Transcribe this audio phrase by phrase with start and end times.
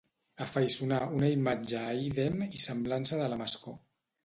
[0.45, 3.79] Afaiçonar una imatge a ídem i semblança de la Mascó.